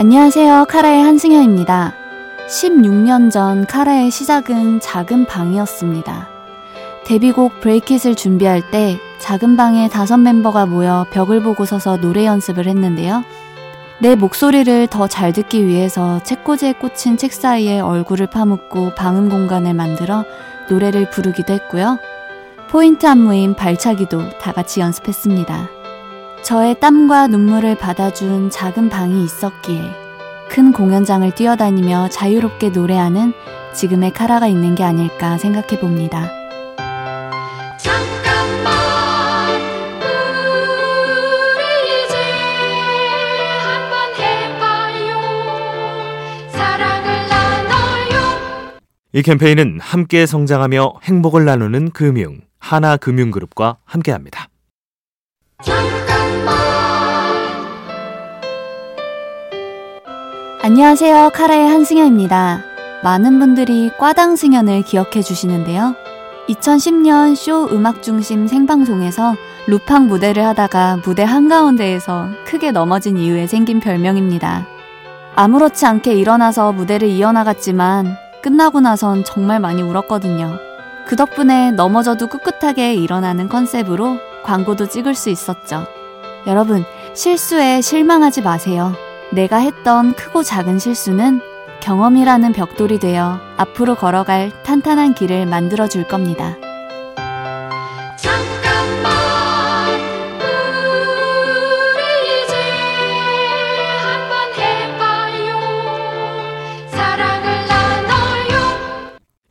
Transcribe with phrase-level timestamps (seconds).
[0.00, 0.64] 안녕하세요.
[0.64, 1.92] 카라의 한승현입니다.
[2.48, 6.26] 16년 전 카라의 시작은 작은 방이었습니다.
[7.04, 13.24] 데뷔곡 브레이킷을 준비할 때 작은 방에 다섯 멤버가 모여 벽을 보고 서서 노래 연습을 했는데요.
[14.00, 20.24] 내 목소리를 더 잘 듣기 위해서 책꽂이에 꽂힌 책 사이에 얼굴을 파묻고 방음 공간을 만들어
[20.70, 21.98] 노래를 부르기도 했고요.
[22.70, 25.79] 포인트 안무인 발차기도 다 같이 연습했습니다.
[26.42, 29.82] 저의 땀과 눈물을 받아준 작은 방이 있었기에
[30.48, 33.32] 큰 공연장을 뛰어다니며 자유롭게 노래하는
[33.74, 36.28] 지금의 카라가 있는 게 아닐까 생각해 봅니다.
[49.12, 54.48] 이 캠페인은 함께 성장하며 행복을 나누는 금융, 하나금융그룹과 함께합니다.
[60.62, 61.30] 안녕하세요.
[61.30, 62.62] 카라의 한승현입니다.
[63.02, 65.94] 많은 분들이 과당 승현을 기억해 주시는데요.
[66.50, 69.36] 2010년 쇼 음악중심 생방송에서
[69.66, 74.66] 루팡 무대를 하다가 무대 한가운데에서 크게 넘어진 이후에 생긴 별명입니다.
[75.34, 80.58] 아무렇지 않게 일어나서 무대를 이어나갔지만 끝나고 나선 정말 많이 울었거든요.
[81.06, 85.86] 그 덕분에 넘어져도 꿋꿋하게 일어나는 컨셉으로 광고도 찍을 수 있었죠.
[86.46, 88.92] 여러분, 실수에 실망하지 마세요.
[89.32, 91.40] 내가 했던 크고 작은 실수는
[91.80, 96.56] 경험이라는 벽돌이 되어 앞으로 걸어갈 탄탄한 길을 만들어 줄 겁니다.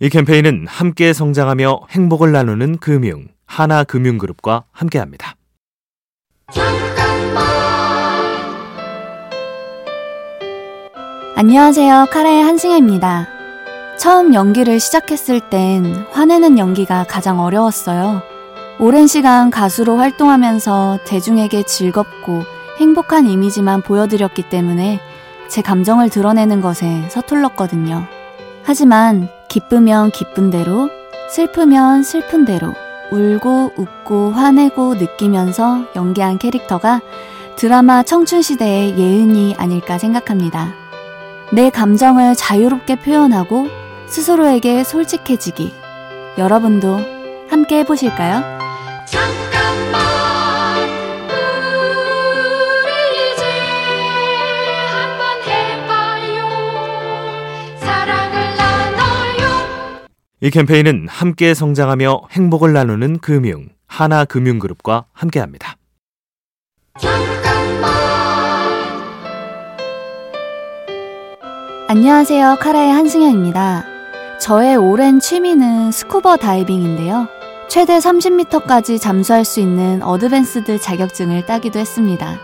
[0.00, 5.34] 이 캠페인은 함께 성장하며 행복을 나누는 금융, 하나금융그룹과 함께합니다.
[11.40, 12.06] 안녕하세요.
[12.10, 13.28] 카라의 한승혜입니다.
[13.96, 18.22] 처음 연기를 시작했을 땐 화내는 연기가 가장 어려웠어요.
[18.80, 22.42] 오랜 시간 가수로 활동하면서 대중에게 즐겁고
[22.80, 24.98] 행복한 이미지만 보여드렸기 때문에
[25.48, 28.04] 제 감정을 드러내는 것에 서툴렀거든요.
[28.64, 30.90] 하지만 기쁘면 기쁜 대로,
[31.30, 32.74] 슬프면 슬픈 대로,
[33.12, 37.00] 울고 웃고 화내고 느끼면서 연기한 캐릭터가
[37.54, 40.87] 드라마 청춘시대의 예은이 아닐까 생각합니다.
[41.50, 43.68] 내 감정을 자유롭게 표현하고
[44.06, 45.72] 스스로에게 솔직해지기.
[46.36, 47.00] 여러분도
[47.48, 48.58] 함께 해보실까요?
[60.40, 65.77] 이 캠페인은 함께 성장하며 행복을 나누는 금융, 하나금융그룹과 함께합니다.
[71.90, 72.58] 안녕하세요.
[72.60, 73.86] 카라의 한승연입니다.
[74.38, 77.28] 저의 오랜 취미는 스쿠버 다이빙인데요.
[77.70, 82.38] 최대 30m까지 잠수할 수 있는 advanced 자격증을 따기도 했습니다.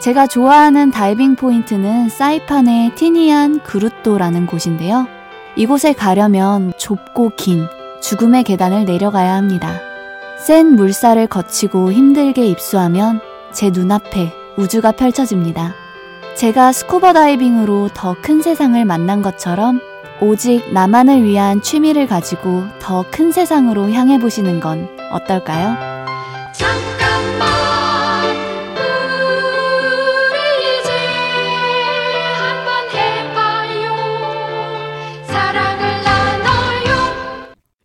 [0.00, 5.06] 제가 좋아하는 다이빙 포인트는 사이판의 티니안 그로토라는 곳인데요.
[5.54, 7.66] 이곳에 가려면 좁고 긴
[8.00, 9.82] 죽음의 계단을 내려가야 합니다.
[10.38, 13.20] 센 물살을 헤치고 힘들게 입수하면
[13.52, 15.74] 제 눈앞에 우주가 펼쳐집니다.
[16.38, 19.80] 제가 스쿠버 다이빙으로 더 큰 세상을 만난 것처럼
[20.20, 25.76] 오직 나만을 위한 취미를 가지고 더 큰 세상으로 향해 보시는 건 어떨까요?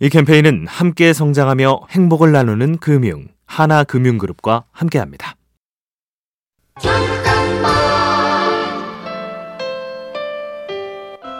[0.00, 5.34] 이 캠페인은 함께 성장하며 행복을 나누는 금융, 하나금융그룹과 함께합니다.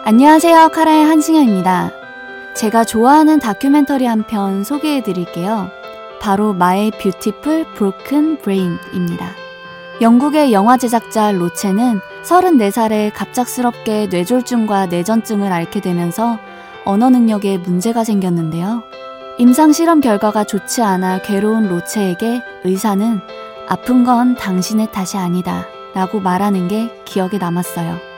[0.03, 0.69] 안녕하세요.
[0.69, 1.91] 카라의 한승연입니다.
[2.55, 5.69] 제가 좋아하는 다큐멘터리 한 편 소개해 드릴게요.
[6.19, 9.31] 바로 My Beautiful Broken Brain입니다.
[10.01, 16.39] 영국의 영화 제작자 로체는 34살에 갑작스럽게 뇌졸중과 뇌전증을 앓게 되면서
[16.83, 18.83] 언어 능력에 문제가 생겼는데요.
[19.37, 23.21] 임상 실험 결과가 좋지 않아 괴로운 로체에게 의사는
[23.67, 28.10] 아픈 건 당신의 탓이 아니다 라고 말하는 게 기억에 남았어요.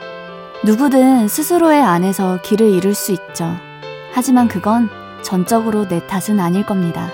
[0.62, 3.56] 누구든 스스로의 안에서 길을 잃을 수 있죠.
[4.12, 4.88] 하지만 그건
[5.22, 7.10] 전적으로 내 탓은 아닐 겁니다.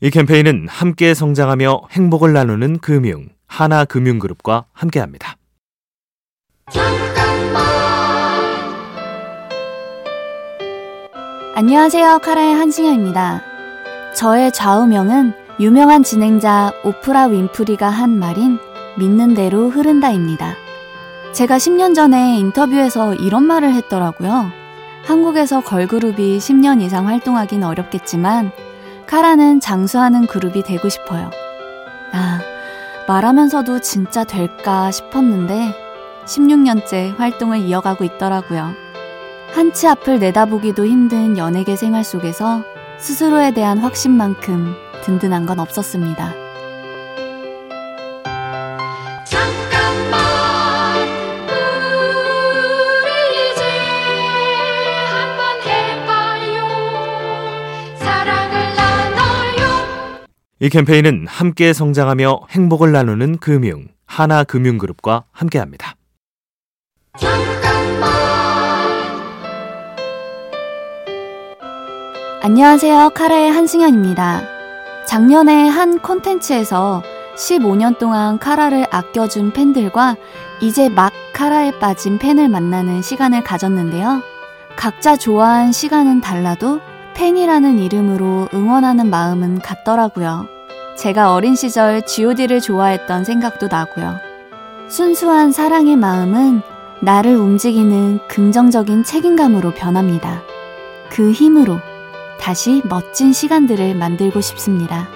[0.00, 5.36] 이 캠페인은 함께 성장하며 행복을 나누는 금융, 하나금융그룹과 함께합니다.
[11.54, 12.20] 안녕하세요.
[12.20, 13.42] 카라의 한승현입니다.
[14.16, 18.58] 저의 좌우명은 유명한 진행자 오프라 윈프리가 한 말인
[18.96, 20.54] 믿는 대로 흐른다입니다.
[21.34, 24.50] 제가 10년 전에 인터뷰에서 이런 말을 했더라고요.
[25.04, 28.50] 한국에서 걸그룹이 10년 이상 활동하긴 어렵겠지만
[29.06, 31.30] 카라는 장수하는 그룹이 되고 싶어요.
[32.14, 32.40] 아,
[33.08, 35.74] 말하면서도 진짜 될까 싶었는데
[36.24, 38.81] 16년째 활동을 이어가고 있더라고요.
[39.52, 42.64] 한치 앞을 내다보기도 힘든 연예계 생활 속에서
[42.98, 46.32] 스스로에 대한 확신만큼 든든한 건 없었습니다.
[49.26, 50.20] 잠깐만
[53.02, 53.10] 우리
[53.52, 53.62] 이제
[55.10, 56.64] 한번 해봐요
[57.96, 60.26] 사랑을 나눠요
[60.60, 65.96] 이 캠페인은 함께 성장하며 행복을 나누는 금융 하나금융그룹과 함께합니다.
[72.44, 73.10] 안녕하세요.
[73.10, 74.42] 카라의 한승현입니다.
[75.06, 77.00] 작년에 한 콘텐츠에서
[77.36, 80.16] 15년 동안 카라를 아껴준 팬들과
[80.60, 84.22] 이제 막 카라에 빠진 팬을 만나는 시간을 가졌는데요.
[84.74, 86.80] 각자 좋아한 시간은 달라도
[87.14, 90.48] 팬이라는 이름으로 응원하는 마음은 같더라고요.
[90.98, 94.16] 제가 어린 시절 GOD를 좋아했던 생각도 나고요.
[94.88, 96.62] 순수한 사랑의 마음은
[97.02, 100.42] 나를 움직이는 긍정적인 책임감으로 변합니다.
[101.08, 101.78] 그 힘으로
[102.42, 105.08] 다시 멋진 시간들을 만들고 싶습니다.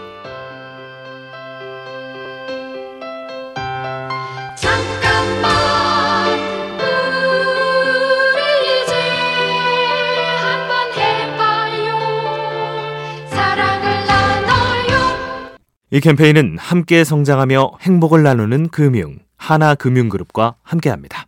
[15.90, 21.26] 이 캠페인은 함께 성장하며 행복을 나누는 금융 하나금융그룹과 함께합니다.